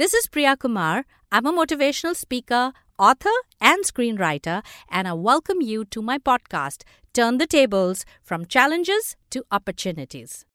This 0.00 0.14
is 0.14 0.26
Priya 0.28 0.56
Kumar. 0.56 1.04
I'm 1.30 1.44
a 1.44 1.52
motivational 1.52 2.16
speaker, 2.16 2.72
author, 2.98 3.36
and 3.60 3.84
screenwriter, 3.84 4.62
and 4.88 5.06
I 5.06 5.12
welcome 5.12 5.60
you 5.60 5.84
to 5.84 6.00
my 6.00 6.16
podcast, 6.16 6.84
Turn 7.12 7.36
the 7.36 7.46
Tables 7.46 8.06
From 8.22 8.46
Challenges 8.46 9.16
to 9.28 9.44
Opportunities. 9.52 10.46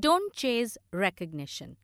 Don't 0.00 0.32
chase 0.32 0.78
recognition. 0.94 1.76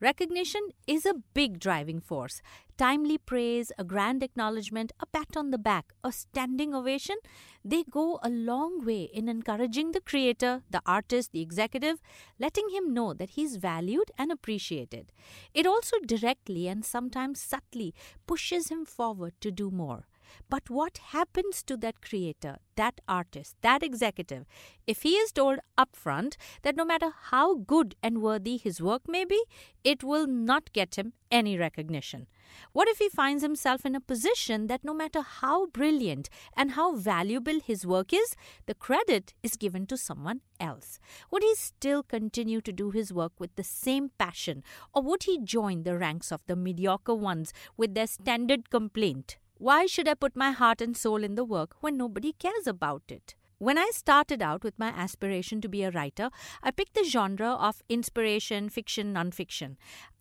Recognition 0.00 0.62
is 0.86 1.04
a 1.04 1.22
big 1.34 1.58
driving 1.58 2.00
force. 2.00 2.40
Timely 2.76 3.18
praise, 3.18 3.72
a 3.78 3.82
grand 3.82 4.22
acknowledgement, 4.22 4.92
a 5.00 5.06
pat 5.06 5.36
on 5.36 5.50
the 5.50 5.58
back, 5.58 5.92
a 6.04 6.12
standing 6.12 6.72
ovation, 6.72 7.16
they 7.64 7.82
go 7.82 8.20
a 8.22 8.30
long 8.30 8.84
way 8.84 9.10
in 9.12 9.28
encouraging 9.28 9.90
the 9.90 10.00
creator, 10.00 10.62
the 10.70 10.80
artist, 10.86 11.32
the 11.32 11.40
executive, 11.40 12.00
letting 12.38 12.68
him 12.70 12.94
know 12.94 13.12
that 13.12 13.30
he's 13.30 13.56
valued 13.56 14.12
and 14.16 14.30
appreciated. 14.30 15.10
It 15.52 15.66
also 15.66 15.96
directly 16.06 16.68
and 16.68 16.84
sometimes 16.84 17.40
subtly 17.40 17.92
pushes 18.24 18.68
him 18.68 18.84
forward 18.84 19.32
to 19.40 19.50
do 19.50 19.72
more. 19.72 20.06
But 20.48 20.70
what 20.70 20.98
happens 20.98 21.62
to 21.64 21.76
that 21.78 22.00
creator, 22.00 22.56
that 22.76 23.00
artist, 23.08 23.56
that 23.62 23.82
executive, 23.82 24.46
if 24.86 25.02
he 25.02 25.14
is 25.14 25.32
told 25.32 25.58
upfront 25.76 26.36
that 26.62 26.76
no 26.76 26.84
matter 26.84 27.12
how 27.30 27.56
good 27.56 27.94
and 28.02 28.22
worthy 28.22 28.56
his 28.56 28.80
work 28.80 29.02
may 29.08 29.24
be, 29.24 29.42
it 29.84 30.02
will 30.02 30.26
not 30.26 30.72
get 30.72 30.96
him 30.96 31.12
any 31.30 31.58
recognition? 31.58 32.26
What 32.72 32.88
if 32.88 32.98
he 32.98 33.08
finds 33.08 33.42
himself 33.42 33.84
in 33.84 33.94
a 33.94 34.00
position 34.00 34.66
that 34.68 34.84
no 34.84 34.94
matter 34.94 35.20
how 35.20 35.66
brilliant 35.66 36.28
and 36.56 36.72
how 36.72 36.94
valuable 36.94 37.60
his 37.60 37.86
work 37.86 38.12
is, 38.12 38.34
the 38.66 38.74
credit 38.74 39.34
is 39.42 39.56
given 39.56 39.86
to 39.86 39.96
someone 39.96 40.40
else? 40.58 40.98
Would 41.30 41.42
he 41.42 41.54
still 41.54 42.02
continue 42.02 42.60
to 42.62 42.72
do 42.72 42.90
his 42.90 43.12
work 43.12 43.32
with 43.38 43.54
the 43.56 43.64
same 43.64 44.10
passion, 44.18 44.62
or 44.94 45.02
would 45.02 45.24
he 45.24 45.38
join 45.38 45.82
the 45.82 45.98
ranks 45.98 46.32
of 46.32 46.42
the 46.46 46.56
mediocre 46.56 47.14
ones 47.14 47.52
with 47.76 47.94
their 47.94 48.06
standard 48.06 48.70
complaint? 48.70 49.36
Why 49.60 49.86
should 49.86 50.06
I 50.06 50.14
put 50.14 50.36
my 50.36 50.52
heart 50.52 50.80
and 50.80 50.96
soul 50.96 51.24
in 51.24 51.34
the 51.34 51.44
work 51.44 51.74
when 51.80 51.96
nobody 51.96 52.32
cares 52.32 52.68
about 52.68 53.02
it? 53.08 53.34
When 53.58 53.76
I 53.76 53.90
started 53.92 54.40
out 54.40 54.62
with 54.62 54.78
my 54.78 54.86
aspiration 54.86 55.60
to 55.62 55.68
be 55.68 55.82
a 55.82 55.90
writer, 55.90 56.30
I 56.62 56.70
picked 56.70 56.94
the 56.94 57.02
genre 57.02 57.54
of 57.54 57.82
inspiration, 57.88 58.68
fiction, 58.68 59.12
nonfiction. 59.12 59.74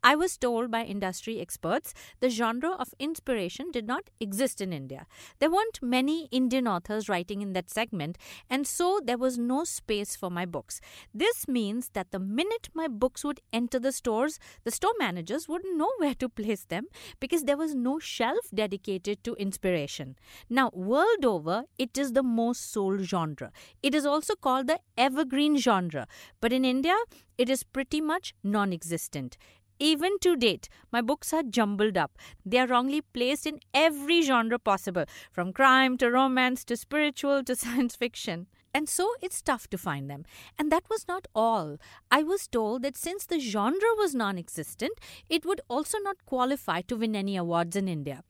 I 0.08 0.16
was 0.16 0.38
told 0.38 0.72
by 0.72 0.86
industry 0.86 1.42
experts 1.42 1.94
the 2.22 2.30
genre 2.30 2.70
of 2.80 2.94
inspiration 2.98 3.72
did 3.72 3.86
not 3.86 4.10
exist 4.22 4.62
in 4.62 4.72
India. 4.72 5.06
There 5.40 5.52
weren't 5.52 5.82
many 5.82 6.30
Indian 6.32 6.66
authors 6.66 7.10
writing 7.10 7.42
in 7.42 7.52
that 7.52 7.70
segment, 7.70 8.18
and 8.50 8.66
so 8.66 9.02
there 9.04 9.18
was 9.18 9.38
no 9.38 9.66
space 9.66 10.16
for 10.16 10.30
my 10.30 10.46
books. 10.46 10.80
This 11.14 11.46
means 11.50 11.90
that 11.90 12.12
the 12.12 12.20
minute 12.20 12.70
my 12.74 12.88
books 12.88 13.26
would 13.26 13.42
enter 13.52 13.80
the 13.80 13.92
stores, 13.92 14.40
the 14.64 14.72
store 14.72 14.94
managers 14.98 15.50
wouldn't 15.50 15.78
know 15.78 15.92
where 15.98 16.16
to 16.16 16.30
place 16.30 16.64
them 16.64 16.86
because 17.20 17.44
there 17.44 17.58
was 17.58 17.76
no 17.76 18.00
shelf 18.00 18.50
dedicated 18.54 19.26
to 19.26 19.34
inspiration. 19.34 20.16
Now, 20.50 20.72
world 20.74 21.26
over, 21.26 21.66
it 21.78 21.98
is 21.98 22.14
the 22.14 22.24
most 22.24 22.72
sold 22.72 23.02
genre. 23.02 23.52
It 23.84 23.94
is 23.94 24.06
also 24.06 24.36
called 24.36 24.68
the 24.68 24.80
evergreen 24.98 25.58
genre, 25.58 26.08
but 26.40 26.54
in 26.54 26.64
India, 26.64 26.96
it 27.38 27.50
is 27.50 27.64
pretty 27.64 28.00
much 28.00 28.34
non 28.42 28.72
existent. 28.72 29.38
Even 29.80 30.18
to 30.20 30.36
date, 30.36 30.70
my 30.92 31.02
books 31.02 31.34
are 31.34 31.44
jumbled 31.44 31.98
up. 31.98 32.18
They 32.46 32.58
are 32.60 32.68
wrongly 32.68 33.02
placed 33.02 33.46
in 33.46 33.60
every 33.74 34.22
genre 34.22 34.60
possible, 34.60 35.06
from 35.32 35.54
crime 35.54 35.98
to 35.98 36.10
romance 36.10 36.64
to 36.66 36.78
spiritual 36.78 37.44
to 37.44 37.56
science 37.64 37.96
fiction. 37.96 38.48
And 38.74 38.88
so 38.88 39.12
it's 39.22 39.42
tough 39.42 39.68
to 39.70 39.78
find 39.78 40.10
them. 40.10 40.26
And 40.58 40.72
that 40.72 40.84
was 40.90 41.08
not 41.08 41.28
all. 41.34 41.78
I 42.12 42.24
was 42.24 42.48
told 42.48 42.84
that 42.84 42.98
since 42.98 43.26
the 43.26 43.40
genre 43.40 43.96
was 43.98 44.14
non 44.14 44.38
existent, 44.38 44.94
it 45.30 45.46
would 45.46 45.62
also 45.68 45.98
not 46.00 46.26
qualify 46.26 46.82
to 46.82 46.96
win 46.96 47.16
any 47.16 47.38
awards 47.38 47.76
in 47.76 47.88
India. 47.88 48.24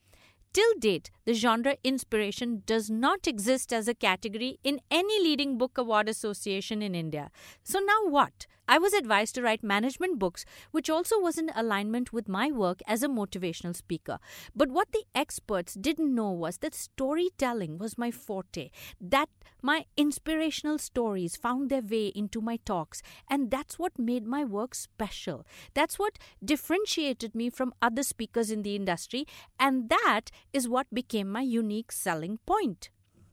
Till 0.53 0.73
date, 0.79 1.11
the 1.25 1.33
genre 1.33 1.75
inspiration 1.83 2.63
does 2.65 2.89
not 2.89 3.27
exist 3.27 3.71
as 3.71 3.87
a 3.87 3.93
category 3.93 4.57
in 4.63 4.79
any 4.89 5.21
leading 5.21 5.57
book 5.57 5.77
award 5.77 6.09
association 6.09 6.81
in 6.81 6.95
India. 6.95 7.29
So 7.63 7.79
now 7.79 8.09
what? 8.09 8.47
I 8.67 8.77
was 8.77 8.93
advised 8.93 9.35
to 9.35 9.41
write 9.41 9.63
management 9.63 10.19
books, 10.19 10.43
which 10.71 10.89
also 10.89 11.19
was 11.19 11.37
in 11.37 11.51
alignment 11.55 12.11
with 12.11 12.27
my 12.27 12.51
work 12.51 12.81
as 12.85 13.01
a 13.01 13.07
motivational 13.07 13.75
speaker. 13.75 14.19
But 14.55 14.69
what 14.69 14.91
the 14.91 15.03
experts 15.15 15.73
didn't 15.73 16.13
know 16.13 16.31
was 16.31 16.57
that 16.57 16.75
storytelling 16.75 17.77
was 17.77 17.97
my 17.97 18.11
forte, 18.11 18.69
that 18.99 19.29
my 19.61 19.85
inspirational 19.95 20.77
stories 20.77 21.35
found 21.35 21.69
their 21.69 21.81
way 21.81 22.07
into 22.07 22.41
my 22.41 22.57
talks, 22.65 23.01
and 23.29 23.49
that's 23.49 23.79
what 23.79 23.97
made 23.97 24.25
my 24.25 24.43
work 24.43 24.75
special. 24.75 25.45
That's 25.73 25.97
what 25.97 26.19
differentiated 26.43 27.33
me 27.33 27.49
from 27.49 27.73
other 27.81 28.03
speakers 28.03 28.51
in 28.51 28.63
the 28.63 28.75
industry, 28.75 29.25
and 29.59 29.89
that 29.89 30.29
is 30.51 30.67
what 30.67 30.93
became 30.93 31.29
my 31.29 31.41
unique 31.41 31.91
selling 31.91 32.39
point. 32.45 32.89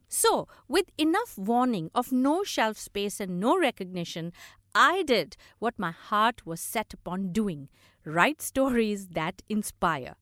So, 0.08 0.46
with 0.68 0.86
enough 0.96 1.36
warning 1.36 1.90
of 1.92 2.12
no 2.12 2.44
shelf 2.44 2.78
space 2.78 3.18
and 3.18 3.40
no 3.40 3.58
recognition, 3.58 4.32
I 4.74 5.04
did 5.04 5.36
what 5.60 5.78
my 5.78 5.92
heart 5.92 6.44
was 6.44 6.60
set 6.60 6.92
upon 6.92 7.32
doing 7.32 7.68
write 8.04 8.42
stories 8.42 9.08
that 9.08 9.40
inspire. 9.48 10.14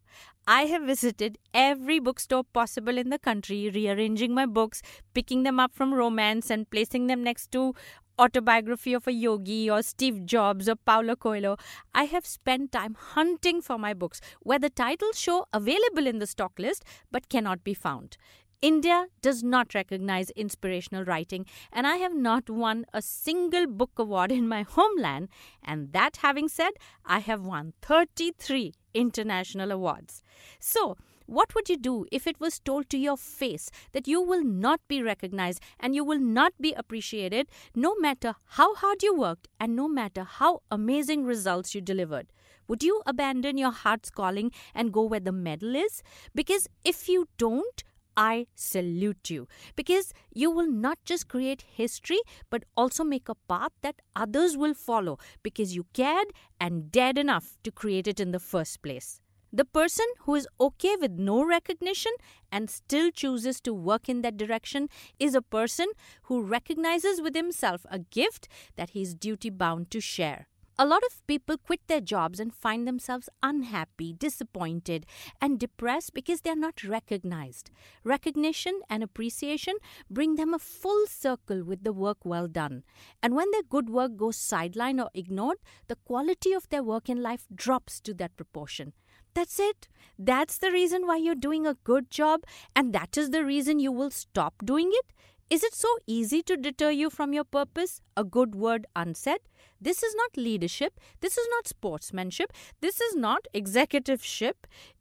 I 0.46 0.62
have 0.66 0.82
visited 0.82 1.38
every 1.54 1.98
bookstore 1.98 2.44
possible 2.44 2.98
in 2.98 3.10
the 3.10 3.18
country, 3.18 3.70
rearranging 3.70 4.34
my 4.34 4.46
books, 4.46 4.82
picking 5.14 5.42
them 5.42 5.58
up 5.58 5.72
from 5.72 5.94
romance, 5.94 6.50
and 6.50 6.68
placing 6.68 7.06
them 7.06 7.22
next 7.24 7.50
to 7.52 7.74
autobiography 8.18 8.92
of 8.92 9.06
a 9.06 9.12
yogi 9.12 9.70
or 9.70 9.82
Steve 9.82 10.26
Jobs 10.26 10.68
or 10.68 10.76
Paulo 10.76 11.16
Coelho. 11.16 11.56
I 11.94 12.04
have 12.04 12.26
spent 12.26 12.72
time 12.72 12.94
hunting 12.94 13.62
for 13.62 13.78
my 13.78 13.94
books 13.94 14.20
where 14.40 14.58
the 14.58 14.70
titles 14.70 15.18
show 15.18 15.46
available 15.52 16.06
in 16.06 16.18
the 16.18 16.26
stock 16.26 16.52
list 16.58 16.84
but 17.10 17.28
cannot 17.28 17.64
be 17.64 17.74
found. 17.74 18.16
India 18.62 19.06
does 19.22 19.42
not 19.42 19.74
recognize 19.74 20.30
inspirational 20.30 21.04
writing, 21.04 21.44
and 21.72 21.84
I 21.84 21.96
have 21.96 22.14
not 22.14 22.48
won 22.48 22.86
a 22.92 23.02
single 23.02 23.66
book 23.66 23.90
award 23.98 24.30
in 24.30 24.46
my 24.46 24.62
homeland. 24.62 25.30
And 25.64 25.92
that 25.92 26.18
having 26.18 26.48
said, 26.48 26.70
I 27.04 27.18
have 27.18 27.44
won 27.44 27.72
33 27.82 28.72
international 28.94 29.72
awards. 29.72 30.22
So, 30.60 30.96
what 31.26 31.56
would 31.56 31.68
you 31.68 31.76
do 31.76 32.06
if 32.12 32.28
it 32.28 32.38
was 32.38 32.60
told 32.60 32.88
to 32.90 32.98
your 32.98 33.16
face 33.16 33.68
that 33.92 34.06
you 34.06 34.20
will 34.20 34.44
not 34.44 34.80
be 34.86 35.02
recognized 35.02 35.60
and 35.80 35.96
you 35.96 36.04
will 36.04 36.20
not 36.20 36.52
be 36.60 36.72
appreciated 36.72 37.48
no 37.74 37.96
matter 37.96 38.34
how 38.44 38.76
hard 38.76 39.02
you 39.02 39.16
worked 39.16 39.48
and 39.58 39.74
no 39.74 39.88
matter 39.88 40.22
how 40.22 40.60
amazing 40.70 41.24
results 41.24 41.74
you 41.74 41.80
delivered? 41.80 42.28
Would 42.68 42.84
you 42.84 43.02
abandon 43.06 43.58
your 43.58 43.72
heart's 43.72 44.10
calling 44.10 44.52
and 44.72 44.92
go 44.92 45.02
where 45.02 45.20
the 45.20 45.32
medal 45.32 45.74
is? 45.74 46.02
Because 46.32 46.68
if 46.84 47.08
you 47.08 47.26
don't, 47.38 47.82
I 48.16 48.46
salute 48.54 49.30
you 49.30 49.48
because 49.76 50.12
you 50.32 50.50
will 50.50 50.70
not 50.70 50.98
just 51.04 51.28
create 51.28 51.62
history 51.62 52.20
but 52.50 52.64
also 52.76 53.04
make 53.04 53.28
a 53.28 53.34
path 53.34 53.72
that 53.82 54.02
others 54.14 54.56
will 54.56 54.74
follow 54.74 55.18
because 55.42 55.74
you 55.74 55.86
cared 55.92 56.28
and 56.60 56.90
dared 56.92 57.18
enough 57.18 57.58
to 57.64 57.70
create 57.70 58.06
it 58.06 58.20
in 58.20 58.32
the 58.32 58.38
first 58.40 58.82
place. 58.82 59.20
The 59.54 59.66
person 59.66 60.06
who 60.20 60.34
is 60.34 60.48
okay 60.58 60.96
with 60.98 61.12
no 61.12 61.44
recognition 61.44 62.12
and 62.50 62.70
still 62.70 63.10
chooses 63.10 63.60
to 63.60 63.74
work 63.74 64.08
in 64.08 64.22
that 64.22 64.38
direction 64.38 64.88
is 65.18 65.34
a 65.34 65.42
person 65.42 65.88
who 66.22 66.42
recognizes 66.42 67.20
with 67.20 67.34
himself 67.34 67.84
a 67.90 67.98
gift 67.98 68.48
that 68.76 68.90
he 68.90 69.02
is 69.02 69.14
duty 69.14 69.50
bound 69.50 69.90
to 69.90 70.00
share. 70.00 70.48
A 70.78 70.86
lot 70.86 71.02
of 71.04 71.24
people 71.26 71.58
quit 71.58 71.80
their 71.86 72.00
jobs 72.00 72.40
and 72.40 72.52
find 72.52 72.88
themselves 72.88 73.28
unhappy, 73.42 74.14
disappointed, 74.14 75.04
and 75.40 75.60
depressed 75.60 76.14
because 76.14 76.40
they 76.40 76.50
are 76.50 76.56
not 76.56 76.82
recognized. 76.82 77.70
Recognition 78.04 78.80
and 78.88 79.02
appreciation 79.02 79.74
bring 80.10 80.36
them 80.36 80.54
a 80.54 80.58
full 80.58 81.06
circle 81.06 81.62
with 81.62 81.84
the 81.84 81.92
work 81.92 82.24
well 82.24 82.48
done. 82.48 82.84
And 83.22 83.36
when 83.36 83.50
their 83.50 83.62
good 83.62 83.90
work 83.90 84.16
goes 84.16 84.38
sidelined 84.38 85.02
or 85.02 85.10
ignored, 85.14 85.58
the 85.88 85.96
quality 85.96 86.52
of 86.52 86.68
their 86.70 86.82
work 86.82 87.08
in 87.08 87.22
life 87.22 87.46
drops 87.54 88.00
to 88.00 88.14
that 88.14 88.36
proportion. 88.36 88.94
That's 89.34 89.60
it. 89.60 89.88
That's 90.18 90.58
the 90.58 90.70
reason 90.70 91.06
why 91.06 91.16
you're 91.16 91.34
doing 91.34 91.66
a 91.66 91.76
good 91.84 92.10
job, 92.10 92.42
and 92.74 92.92
that 92.92 93.16
is 93.16 93.30
the 93.30 93.44
reason 93.44 93.78
you 93.78 93.92
will 93.92 94.10
stop 94.10 94.54
doing 94.64 94.90
it. 94.92 95.12
Is 95.52 95.62
it 95.62 95.74
so 95.74 95.98
easy 96.06 96.42
to 96.44 96.56
deter 96.56 96.90
you 96.90 97.10
from 97.10 97.34
your 97.34 97.44
purpose? 97.44 98.00
A 98.16 98.24
good 98.24 98.54
word 98.54 98.86
unsaid? 98.96 99.40
This 99.78 100.02
is 100.02 100.14
not 100.14 100.38
leadership. 100.38 100.98
This 101.20 101.36
is 101.36 101.46
not 101.50 101.68
sportsmanship. 101.68 102.54
This 102.80 103.02
is 103.02 103.14
not 103.14 103.42
executiveship. 103.54 104.54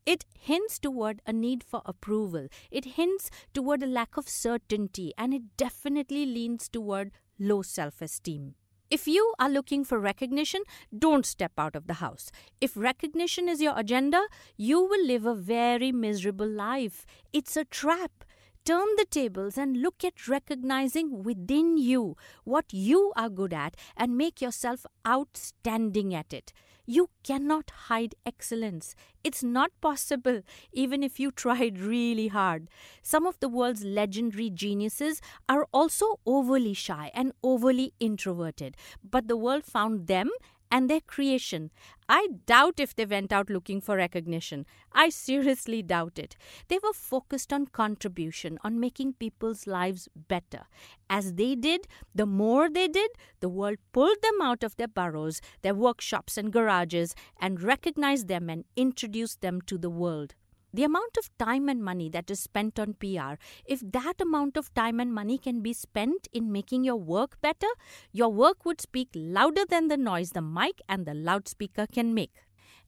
It 0.05 0.25
hints 0.37 0.77
toward 0.77 1.21
a 1.25 1.31
need 1.31 1.63
for 1.63 1.81
approval. 1.85 2.49
It 2.69 2.83
hints 2.83 3.29
toward 3.53 3.81
a 3.81 3.87
lack 3.87 4.17
of 4.17 4.27
certainty. 4.27 5.13
And 5.17 5.33
it 5.33 5.55
definitely 5.55 6.25
leans 6.25 6.67
toward 6.67 7.11
low 7.39 7.61
self 7.61 8.01
esteem. 8.01 8.55
If 8.89 9.07
you 9.07 9.33
are 9.39 9.49
looking 9.49 9.85
for 9.85 9.99
recognition, 9.99 10.63
don't 10.93 11.25
step 11.25 11.53
out 11.57 11.77
of 11.77 11.87
the 11.87 12.01
house. 12.03 12.29
If 12.59 12.75
recognition 12.75 13.47
is 13.47 13.61
your 13.61 13.79
agenda, 13.79 14.23
you 14.57 14.81
will 14.81 15.07
live 15.07 15.25
a 15.25 15.33
very 15.33 15.93
miserable 15.93 16.49
life. 16.49 17.05
It's 17.31 17.55
a 17.55 17.63
trap. 17.63 18.25
Turn 18.63 18.95
the 18.95 19.05
tables 19.09 19.57
and 19.57 19.81
look 19.81 20.03
at 20.03 20.27
recognizing 20.27 21.23
within 21.23 21.79
you 21.79 22.15
what 22.43 22.65
you 22.71 23.11
are 23.15 23.27
good 23.29 23.53
at 23.53 23.75
and 23.97 24.15
make 24.15 24.39
yourself 24.39 24.85
outstanding 25.07 26.13
at 26.13 26.31
it. 26.31 26.53
You 26.85 27.09
cannot 27.23 27.71
hide 27.87 28.13
excellence. 28.23 28.95
It's 29.23 29.41
not 29.41 29.71
possible, 29.81 30.41
even 30.71 31.01
if 31.01 31.19
you 31.19 31.31
tried 31.43 31.79
really 31.79 32.27
hard. 32.27 32.69
Some 33.01 33.25
of 33.25 33.39
the 33.39 33.49
world's 33.49 33.83
legendary 33.83 34.51
geniuses 34.51 35.21
are 35.49 35.65
also 35.73 36.19
overly 36.27 36.75
shy 36.75 37.09
and 37.15 37.31
overly 37.41 37.93
introverted, 37.99 38.77
but 39.03 39.27
the 39.27 39.37
world 39.37 39.65
found 39.65 40.05
them 40.05 40.29
and 40.71 40.89
their 40.89 41.01
creation. 41.01 41.69
I 42.07 42.27
doubt 42.45 42.79
if 42.79 42.95
they 42.95 43.05
went 43.05 43.31
out 43.31 43.49
looking 43.49 43.81
for 43.81 43.97
recognition. 43.97 44.65
I 44.93 45.09
seriously 45.09 45.81
doubt 45.83 46.17
it. 46.17 46.35
They 46.69 46.79
were 46.81 46.93
focused 46.93 47.51
on 47.53 47.67
contribution, 47.67 48.57
on 48.63 48.79
making 48.79 49.13
people's 49.13 49.67
lives 49.67 50.07
better. 50.15 50.63
As 51.09 51.33
they 51.33 51.55
did, 51.55 51.87
the 52.15 52.25
more 52.25 52.69
they 52.69 52.87
did, 52.87 53.11
the 53.41 53.49
world 53.49 53.77
pulled 53.91 54.21
them 54.21 54.41
out 54.41 54.63
of 54.63 54.77
their 54.77 54.87
burrows, 54.87 55.41
their 55.61 55.75
workshops 55.75 56.37
and 56.37 56.51
garages, 56.51 57.13
and 57.39 57.61
recognized 57.61 58.27
them 58.27 58.49
and 58.49 58.65
introduced 58.75 59.41
them 59.41 59.61
to 59.67 59.77
the 59.77 59.89
world 59.89 60.35
the 60.73 60.83
amount 60.83 61.17
of 61.17 61.29
time 61.37 61.69
and 61.69 61.83
money 61.83 62.09
that 62.09 62.31
is 62.31 62.39
spent 62.39 62.79
on 62.79 62.93
PR, 62.93 63.33
if 63.65 63.81
that 63.81 64.21
amount 64.21 64.57
of 64.57 64.73
time 64.73 64.99
and 64.99 65.13
money 65.13 65.37
can 65.37 65.61
be 65.61 65.73
spent 65.73 66.27
in 66.31 66.51
making 66.51 66.83
your 66.83 66.95
work 66.95 67.39
better, 67.41 67.67
your 68.11 68.29
work 68.29 68.65
would 68.65 68.81
speak 68.81 69.09
louder 69.13 69.63
than 69.69 69.87
the 69.87 69.97
noise 69.97 70.31
the 70.31 70.41
mic 70.41 70.81
and 70.87 71.05
the 71.05 71.13
loudspeaker 71.13 71.87
can 71.87 72.13
make. 72.13 72.43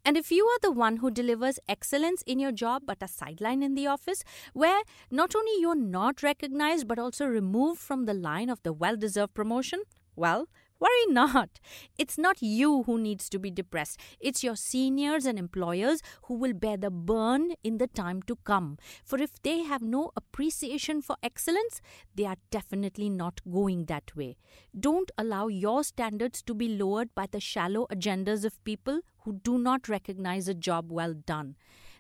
And 0.06 0.18
if 0.18 0.32
you 0.32 0.46
are 0.46 0.60
the 0.62 0.72
one 0.72 0.98
who 0.98 1.10
delivers 1.10 1.60
excellence 1.70 2.24
in 2.24 2.38
your 2.38 2.52
job 2.52 2.84
but 2.86 3.02
a 3.02 3.08
sideline 3.08 3.64
in 3.64 3.74
the 3.74 3.88
office, 3.88 4.24
where 4.52 4.82
not 5.10 5.34
only 5.34 5.54
you're 5.60 5.76
not 5.76 6.22
recognized 6.22 6.88
but 6.88 7.00
also 7.00 7.26
removed 7.26 7.80
from 7.80 8.06
the 8.06 8.14
line 8.14 8.50
of 8.50 8.62
the 8.64 8.74
well 8.74 8.98
deserved 8.98 9.34
promotion, 9.34 9.84
well, 10.16 10.48
Worry 10.84 11.14
not. 11.14 11.62
It's 11.98 12.18
not 12.18 12.42
you 12.42 12.84
who 12.84 13.00
needs 13.00 13.30
to 13.30 13.40
be 13.40 13.50
depressed. 13.50 13.98
It's 14.20 14.44
your 14.44 14.58
seniors 14.58 15.26
and 15.26 15.40
employers 15.40 16.02
who 16.24 16.34
will 16.34 16.52
bear 16.52 16.76
the 16.76 16.90
burn 16.90 17.54
in 17.64 17.78
the 17.78 17.88
time 17.88 18.22
to 18.24 18.36
come. 18.44 18.78
For 19.06 19.18
if 19.18 19.42
they 19.44 19.60
have 19.60 19.82
no 19.82 20.12
appreciation 20.18 21.02
for 21.02 21.16
excellence, 21.24 21.80
they 22.14 22.26
are 22.26 22.36
definitely 22.52 23.10
not 23.10 23.40
going 23.50 23.86
that 23.86 24.14
way. 24.14 24.36
Don't 24.78 25.10
allow 25.18 25.48
your 25.48 25.86
standards 25.86 26.42
to 26.42 26.54
be 26.54 26.68
lowered 26.68 27.16
by 27.16 27.28
the 27.32 27.40
shallow 27.40 27.88
agendas 27.90 28.44
of 28.44 28.62
people 28.66 29.00
who 29.20 29.40
do 29.42 29.58
not 29.58 29.88
recognize 29.88 30.50
a 30.50 30.54
job 30.54 30.92
well 30.92 31.14
done. 31.14 31.56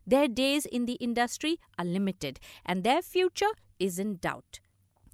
Their 0.06 0.28
days 0.28 0.66
in 0.66 0.88
the 0.88 0.96
industry 0.96 1.62
are 1.80 1.86
limited 1.86 2.42
and 2.66 2.84
their 2.84 3.02
future 3.02 3.54
is 3.80 3.98
in 3.98 4.18
doubt. 4.18 4.60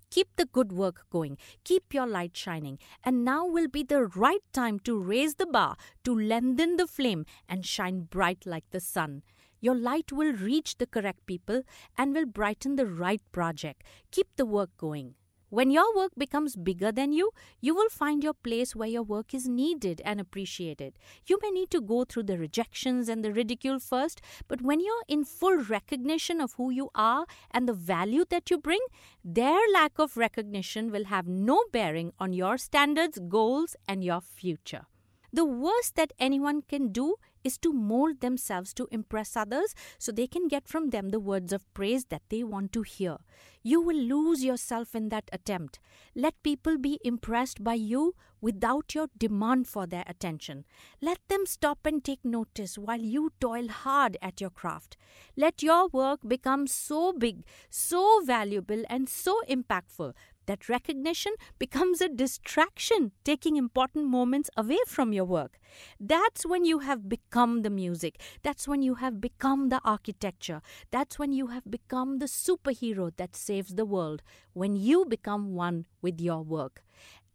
Keep 0.09 0.35
the 0.35 0.45
good 0.45 0.71
work 0.71 1.05
going. 1.11 1.37
Keep 1.63 1.93
your 1.93 2.07
light 2.07 2.35
shining. 2.35 2.79
And 3.03 3.23
now 3.23 3.45
will 3.45 3.67
be 3.67 3.83
the 3.83 4.05
right 4.05 4.43
time 4.53 4.79
to 4.79 4.99
raise 4.99 5.35
the 5.35 5.45
bar, 5.45 5.75
to 6.03 6.13
lengthen 6.13 6.77
the 6.77 6.87
flame, 6.87 7.25
and 7.47 7.65
shine 7.65 8.01
bright 8.01 8.45
like 8.45 8.69
the 8.71 8.79
sun. 8.79 9.23
Your 9.61 9.75
light 9.75 10.11
will 10.11 10.33
reach 10.33 10.77
the 10.77 10.87
correct 10.87 11.25
people 11.25 11.63
and 11.97 12.13
will 12.13 12.25
brighten 12.25 12.75
the 12.75 12.87
right 12.87 13.21
project. 13.31 13.83
Keep 14.11 14.35
the 14.37 14.45
work 14.45 14.69
going. 14.77 15.15
When 15.51 15.71
your 15.71 15.95
work 15.95 16.11
becomes 16.15 16.55
bigger 16.55 16.91
than 16.91 17.11
you, 17.11 17.31
you 17.59 17.73
will 17.73 17.89
find 17.89 18.23
your 18.23 18.35
place 18.35 18.75
where 18.75 18.87
your 18.87 19.01
work 19.01 19.33
is 19.33 19.47
needed 19.47 19.99
and 20.05 20.19
appreciated. 20.19 20.99
You 21.25 21.39
may 21.41 21.49
need 21.49 21.71
to 21.71 21.81
go 21.81 22.03
through 22.03 22.23
the 22.23 22.37
rejections 22.37 23.09
and 23.09 23.25
the 23.25 23.33
ridicule 23.33 23.79
first, 23.79 24.21
but 24.47 24.61
when 24.61 24.79
you're 24.79 25.03
in 25.07 25.25
full 25.25 25.57
recognition 25.57 26.39
of 26.39 26.53
who 26.53 26.69
you 26.69 26.91
are 26.93 27.25
and 27.49 27.67
the 27.67 27.73
value 27.73 28.25
that 28.29 28.51
you 28.51 28.59
bring, 28.59 28.81
their 29.25 29.59
lack 29.73 29.97
of 29.97 30.17
recognition 30.17 30.91
will 30.91 31.05
have 31.05 31.27
no 31.27 31.63
bearing 31.71 32.13
on 32.19 32.31
your 32.31 32.59
standards, 32.59 33.17
goals, 33.27 33.75
and 33.87 34.03
your 34.03 34.21
future. 34.21 34.85
The 35.33 35.45
worst 35.45 35.95
that 35.95 36.13
anyone 36.19 36.61
can 36.61 36.91
do 36.91 37.15
is 37.43 37.57
to 37.59 37.73
mold 37.73 38.21
themselves 38.21 38.73
to 38.75 38.87
impress 38.91 39.35
others 39.35 39.73
so 39.97 40.11
they 40.11 40.27
can 40.27 40.47
get 40.47 40.67
from 40.67 40.89
them 40.89 41.09
the 41.09 41.19
words 41.19 41.53
of 41.53 41.71
praise 41.73 42.05
that 42.05 42.23
they 42.29 42.43
want 42.43 42.71
to 42.73 42.81
hear. 42.81 43.17
You 43.61 43.81
will 43.81 43.97
lose 43.97 44.43
yourself 44.43 44.95
in 44.95 45.09
that 45.09 45.29
attempt. 45.33 45.79
Let 46.15 46.41
people 46.43 46.77
be 46.77 46.99
impressed 47.03 47.63
by 47.63 47.73
you 47.73 48.15
without 48.41 48.95
your 48.95 49.07
demand 49.17 49.67
for 49.67 49.85
their 49.85 50.05
attention. 50.07 50.63
Let 51.01 51.19
them 51.27 51.45
stop 51.45 51.85
and 51.85 52.03
take 52.03 52.23
notice 52.23 52.77
while 52.77 53.01
you 53.01 53.33
toil 53.41 53.67
hard 53.67 54.17
at 54.21 54.39
your 54.39 54.49
craft. 54.49 54.95
Let 55.35 55.61
your 55.61 55.89
work 55.89 56.21
become 56.25 56.67
so 56.67 57.11
big, 57.11 57.43
so 57.69 58.21
valuable, 58.23 58.83
and 58.89 59.09
so 59.09 59.41
impactful 59.49 60.13
that 60.49 60.67
recognition 60.67 61.33
becomes 61.59 62.01
a 62.01 62.09
distraction, 62.09 63.11
taking 63.23 63.55
important 63.55 64.07
moments 64.07 64.49
away 64.57 64.79
from 64.87 65.13
your 65.13 65.25
work. 65.25 65.59
That's 65.99 66.43
when 66.43 66.65
you 66.65 66.79
have 66.79 67.07
become 67.07 67.61
the 67.61 67.69
music. 67.69 68.19
That's 68.41 68.67
when 68.67 68.81
you 68.81 68.95
have 68.95 69.21
become 69.21 69.69
the 69.69 69.79
architecture. 69.85 70.63
That's 70.89 71.19
when 71.19 71.33
you 71.33 71.47
have 71.47 71.69
become 71.69 72.17
the 72.17 72.25
superhero 72.25 73.15
that 73.17 73.35
saves 73.35 73.75
the 73.75 73.85
world. 73.85 74.23
When 74.53 74.75
you 74.75 75.05
become 75.05 75.53
one 75.53 75.85
with 76.01 76.19
your 76.19 76.41
work. 76.41 76.81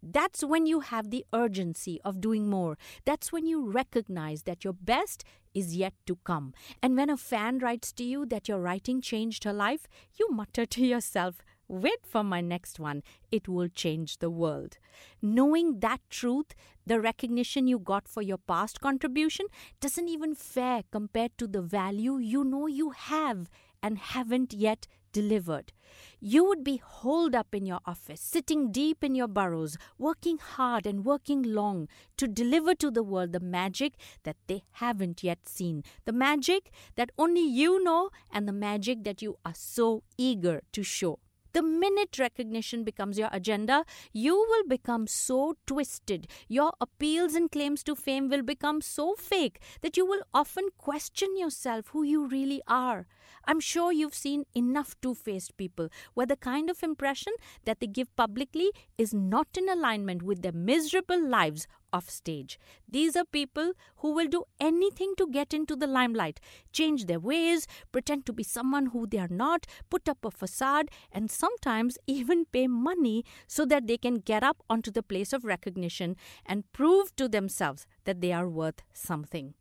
That's 0.03 0.43
when 0.43 0.67
you 0.67 0.81
have 0.81 1.11
the 1.11 1.25
urgency 1.33 2.01
of 2.05 2.21
doing 2.21 2.51
more. 2.51 2.77
That's 3.05 3.31
when 3.31 3.47
you 3.47 3.71
recognize 3.71 4.43
that 4.43 4.65
your 4.65 4.75
best 4.75 5.25
is 5.55 5.77
yet 5.77 5.95
to 6.07 6.17
come. 6.25 6.53
And 6.83 6.97
when 6.97 7.09
a 7.09 7.17
fan 7.17 7.61
writes 7.61 7.93
to 7.93 8.05
you 8.05 8.27
that 8.27 8.49
your 8.49 8.59
writing 8.59 9.01
changed 9.01 9.45
her 9.45 9.53
life, 9.53 9.87
you 10.19 10.29
mutter 10.31 10.67
to 10.67 10.85
yourself, 10.85 11.37
Wait 11.69 12.07
for 12.07 12.23
my 12.23 12.41
next 12.41 12.79
one. 12.79 13.03
It 13.31 13.49
will 13.49 13.69
change 13.69 14.19
the 14.19 14.31
world. 14.31 14.79
Knowing 15.23 15.81
that 15.81 16.01
truth, 16.11 16.55
the 16.87 17.01
recognition 17.01 17.67
you 17.67 17.79
got 17.79 18.07
for 18.07 18.23
your 18.23 18.39
past 18.39 18.81
contribution 18.81 19.47
doesn't 19.81 20.09
even 20.09 20.35
fare 20.35 20.83
compared 20.91 21.37
to 21.39 21.47
the 21.47 21.63
value 21.63 22.19
you 22.19 22.45
know 22.45 22.67
you 22.67 22.91
have 22.91 23.49
and 23.83 23.99
haven't 23.99 24.53
yet 24.53 24.87
delivered. 25.13 25.73
You 26.21 26.45
would 26.45 26.65
be 26.65 26.77
holed 26.77 27.35
up 27.35 27.55
in 27.55 27.65
your 27.67 27.81
office, 27.87 28.21
sitting 28.21 28.73
deep 28.73 29.03
in 29.05 29.15
your 29.15 29.29
burrows, 29.29 29.79
working 29.97 30.39
hard 30.39 30.87
and 30.87 31.05
working 31.05 31.43
long 31.43 31.89
to 32.17 32.27
deliver 32.27 32.75
to 32.75 32.91
the 32.91 33.03
world 33.03 33.33
the 33.33 33.41
magic 33.41 33.95
that 34.25 34.37
they 34.49 34.65
haven't 34.73 35.23
yet 35.23 35.49
seen, 35.49 35.85
the 36.05 36.13
magic 36.13 36.71
that 36.97 37.11
only 37.17 37.47
you 37.47 37.83
know, 37.85 38.11
and 38.33 38.49
the 38.49 38.53
magic 38.53 39.05
that 39.05 39.23
you 39.23 39.39
are 39.45 39.55
so 39.55 40.03
eager 40.19 40.63
to 40.73 40.83
show. 40.83 41.19
The 41.55 41.63
minute 41.63 42.19
recognition 42.19 42.83
becomes 42.83 43.17
your 43.17 43.29
agenda, 43.31 43.85
you 44.13 44.35
will 44.35 44.65
become 44.67 45.07
so 45.07 45.55
twisted. 45.69 46.27
Your 46.49 46.73
appeals 46.81 47.35
and 47.35 47.49
claims 47.49 47.85
to 47.85 47.95
fame 47.95 48.29
will 48.29 48.43
become 48.43 48.81
so 48.81 49.15
fake 49.15 49.61
that 49.81 49.97
you 49.97 50.05
will 50.05 50.23
often 50.35 50.71
question 50.79 51.39
yourself 51.39 51.91
who 51.91 52.03
you 52.03 52.27
really 52.27 52.61
are. 52.67 53.07
I'm 53.45 53.61
sure 53.61 53.93
you've 53.93 54.17
seen 54.17 54.47
enough 54.57 54.97
two 55.01 55.15
faced 55.15 55.57
people 55.57 55.91
where 56.15 56.27
the 56.27 56.37
kind 56.37 56.69
of 56.69 56.83
impression 56.83 57.33
that 57.67 57.79
they 57.79 57.87
give 57.87 58.15
publicly 58.17 58.73
is 58.99 59.15
not 59.15 59.47
in 59.57 59.69
alignment 59.69 60.23
with 60.23 60.43
their 60.43 60.51
miserable 60.51 61.25
lives 61.25 61.69
off 61.95 62.11
stage. 62.11 62.59
These 62.89 63.17
are 63.17 63.25
people 63.25 63.73
who 63.99 64.13
will 64.13 64.27
do 64.27 64.45
anything 64.61 65.15
to 65.17 65.29
get 65.29 65.55
into 65.55 65.77
the 65.77 65.87
limelight, 65.87 66.41
change 66.73 67.07
their 67.07 67.21
ways, 67.21 67.67
pretend 67.93 68.27
to 68.27 68.33
be 68.33 68.43
someone 68.43 68.87
who 68.87 69.07
they 69.07 69.19
are 69.19 69.29
not, 69.45 69.67
put 69.91 70.09
up 70.09 70.25
a 70.25 70.31
facade, 70.31 70.91
and 71.13 71.31
sometimes 71.31 71.97
even 72.07 72.47
pay 72.47 72.67
money 72.67 73.25
so 73.47 73.65
that 73.65 73.87
they 73.87 73.97
can 73.97 74.17
get 74.17 74.43
up 74.43 74.63
onto 74.69 74.91
the 74.91 75.03
place 75.03 75.33
of 75.33 75.45
recognition 75.45 76.17
and 76.45 76.71
prove 76.73 77.15
to 77.17 77.29
themselves 77.29 77.87
that 78.05 78.21
they 78.21 78.33
are 78.33 78.49
worth 78.49 78.83
something. 78.93 79.55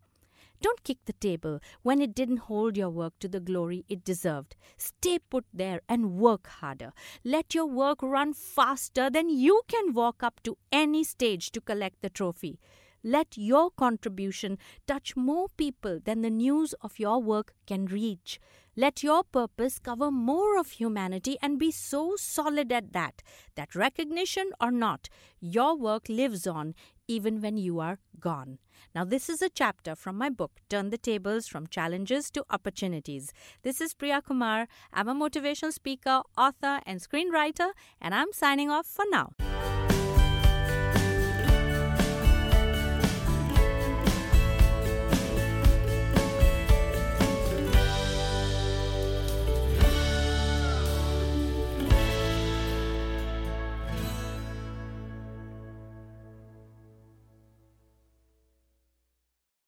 Don't 0.63 0.83
kick 0.85 0.99
the 1.03 1.13
table 1.13 1.59
when 1.81 2.01
it 2.01 2.15
didn't 2.15 2.47
hold 2.47 2.77
your 2.77 2.89
work 2.89 3.19
to 3.19 3.27
the 3.27 3.41
glory 3.41 3.83
it 3.89 4.05
deserved. 4.05 4.55
Stay 4.77 5.19
put 5.19 5.43
there 5.53 5.81
and 5.89 6.13
work 6.13 6.47
harder. 6.47 6.93
Let 7.25 7.53
your 7.53 7.65
work 7.65 8.01
run 8.01 8.33
faster 8.33 9.09
than 9.09 9.27
you 9.27 9.63
can 9.67 9.91
walk 9.91 10.23
up 10.23 10.39
to 10.43 10.57
any 10.71 11.03
stage 11.03 11.51
to 11.51 11.59
collect 11.59 12.01
the 12.01 12.09
trophy. 12.09 12.61
Let 13.03 13.37
your 13.37 13.71
contribution 13.71 14.57
touch 14.87 15.17
more 15.17 15.47
people 15.57 15.99
than 16.01 16.21
the 16.21 16.29
news 16.29 16.73
of 16.81 16.97
your 16.97 17.21
work 17.21 17.53
can 17.67 17.85
reach. 17.85 18.39
Let 18.77 19.03
your 19.03 19.23
purpose 19.25 19.77
cover 19.77 20.09
more 20.09 20.57
of 20.57 20.71
humanity 20.71 21.37
and 21.41 21.59
be 21.59 21.71
so 21.71 22.15
solid 22.15 22.71
at 22.71 22.93
that, 22.93 23.21
that 23.55 23.75
recognition 23.75 24.51
or 24.61 24.71
not, 24.71 25.09
your 25.41 25.75
work 25.75 26.07
lives 26.07 26.47
on 26.47 26.73
even 27.07 27.41
when 27.41 27.57
you 27.57 27.79
are 27.79 27.99
gone. 28.19 28.59
Now, 28.95 29.03
this 29.03 29.29
is 29.29 29.41
a 29.41 29.49
chapter 29.49 29.95
from 29.95 30.17
my 30.17 30.29
book, 30.29 30.59
Turn 30.69 30.89
the 30.89 30.97
Tables 30.97 31.47
from 31.47 31.67
Challenges 31.67 32.29
to 32.31 32.45
Opportunities. 32.49 33.31
This 33.63 33.81
is 33.81 33.93
Priya 33.93 34.21
Kumar. 34.21 34.67
I'm 34.91 35.07
a 35.07 35.15
motivational 35.15 35.73
speaker, 35.73 36.21
author, 36.37 36.79
and 36.85 36.99
screenwriter, 36.99 37.71
and 38.01 38.13
I'm 38.13 38.31
signing 38.33 38.69
off 38.69 38.87
for 38.87 39.05
now. 39.11 39.33